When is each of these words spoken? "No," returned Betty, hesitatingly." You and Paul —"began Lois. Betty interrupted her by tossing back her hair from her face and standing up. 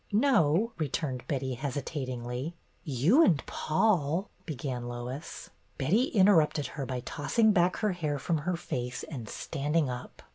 "No," 0.31 0.73
returned 0.79 1.23
Betty, 1.27 1.53
hesitatingly." 1.53 2.55
You 3.01 3.23
and 3.23 3.45
Paul 3.45 4.31
—"began 4.47 4.87
Lois. 4.87 5.51
Betty 5.77 6.05
interrupted 6.05 6.65
her 6.65 6.87
by 6.87 7.01
tossing 7.01 7.51
back 7.51 7.75
her 7.75 7.91
hair 7.91 8.17
from 8.17 8.39
her 8.39 8.55
face 8.55 9.03
and 9.03 9.29
standing 9.29 9.91
up. 9.91 10.23